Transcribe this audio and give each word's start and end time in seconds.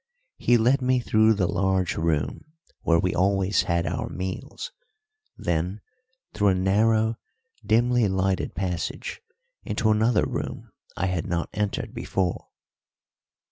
He 0.39 0.57
led 0.57 0.81
me 0.81 0.99
through 0.99 1.35
the 1.35 1.45
large 1.45 1.95
room 1.95 2.55
where 2.81 2.97
we 2.97 3.13
always 3.13 3.61
had 3.61 3.85
our 3.85 4.09
meals, 4.09 4.71
then 5.37 5.79
through 6.33 6.47
a 6.47 6.55
narrow, 6.55 7.19
dimly 7.63 8.07
lighted 8.07 8.55
passage 8.55 9.21
into 9.63 9.91
another 9.91 10.25
room 10.25 10.71
I 10.97 11.05
had 11.05 11.27
not 11.27 11.49
entered 11.53 11.93
before. 11.93 12.47